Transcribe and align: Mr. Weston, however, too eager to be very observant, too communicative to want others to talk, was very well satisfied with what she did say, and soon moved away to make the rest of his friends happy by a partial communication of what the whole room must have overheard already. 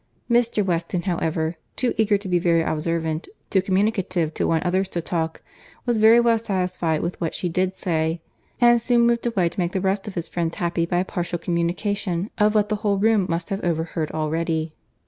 Mr. 0.27 0.65
Weston, 0.65 1.03
however, 1.03 1.57
too 1.75 1.93
eager 1.95 2.17
to 2.17 2.27
be 2.27 2.39
very 2.39 2.63
observant, 2.63 3.27
too 3.51 3.61
communicative 3.61 4.33
to 4.33 4.47
want 4.47 4.63
others 4.65 4.89
to 4.89 4.99
talk, 4.99 5.43
was 5.85 5.97
very 5.97 6.19
well 6.19 6.39
satisfied 6.39 7.03
with 7.03 7.21
what 7.21 7.35
she 7.35 7.47
did 7.47 7.75
say, 7.75 8.19
and 8.59 8.81
soon 8.81 9.01
moved 9.01 9.27
away 9.27 9.47
to 9.47 9.59
make 9.59 9.73
the 9.73 9.79
rest 9.79 10.07
of 10.07 10.15
his 10.15 10.27
friends 10.27 10.55
happy 10.55 10.87
by 10.87 10.97
a 10.97 11.05
partial 11.05 11.37
communication 11.37 12.31
of 12.39 12.55
what 12.55 12.69
the 12.69 12.77
whole 12.77 12.97
room 12.97 13.27
must 13.29 13.49
have 13.51 13.63
overheard 13.63 14.09
already. 14.09 14.73